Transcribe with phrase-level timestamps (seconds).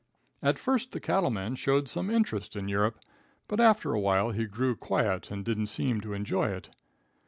[0.41, 2.97] At first the cattle man showed some interest in Europe,
[3.47, 6.69] but after awhile he grew quiet and didn't seem to enjoy it.